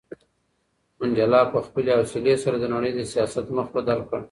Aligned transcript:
منډېلا 0.97 1.41
په 1.53 1.59
خپلې 1.65 1.91
حوصلې 1.97 2.35
سره 2.43 2.55
د 2.59 2.65
نړۍ 2.73 2.91
د 2.95 3.01
سیاست 3.13 3.45
مخ 3.57 3.67
بدل 3.75 3.99
کړ. 4.09 4.19